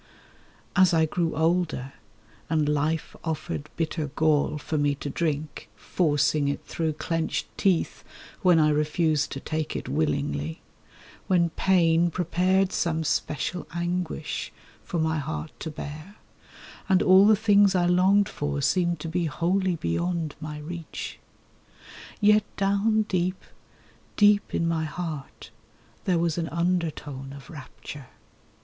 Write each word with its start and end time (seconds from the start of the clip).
As 0.75 0.95
I 0.95 1.05
grew 1.05 1.35
older, 1.35 1.93
and 2.49 2.67
Life 2.67 3.15
offered 3.23 3.69
bitter 3.75 4.07
gall 4.07 4.57
for 4.57 4.75
me 4.75 4.95
to 4.95 5.11
drink, 5.11 5.69
Forcing 5.75 6.47
it 6.47 6.65
through 6.65 6.93
clenched 6.93 7.45
teeth 7.55 8.03
when 8.41 8.57
I 8.57 8.69
refused 8.69 9.31
to 9.33 9.39
take 9.39 9.75
it 9.75 9.87
willingly; 9.87 10.59
When 11.27 11.51
Pain 11.51 12.09
prepared 12.09 12.71
some 12.73 13.03
special 13.03 13.67
anguish 13.75 14.51
for 14.83 14.97
my 14.97 15.19
heart 15.19 15.51
to 15.59 15.69
bear, 15.69 16.15
And 16.89 17.03
all 17.03 17.27
the 17.27 17.35
things 17.35 17.75
I 17.75 17.85
longed 17.85 18.27
for 18.27 18.59
seemed 18.63 18.99
to 19.01 19.07
be 19.07 19.25
wholly 19.25 19.75
beyond 19.75 20.33
my 20.41 20.57
reach— 20.57 21.19
Yet 22.19 22.43
down 22.57 23.03
deep, 23.03 23.43
deep 24.17 24.55
in 24.55 24.67
my 24.67 24.85
heart 24.85 25.51
there 26.05 26.17
was 26.17 26.39
an 26.39 26.49
undertone 26.49 27.33
of 27.33 27.51
rapture. 27.51 28.07